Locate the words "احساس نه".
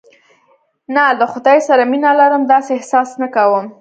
2.77-3.27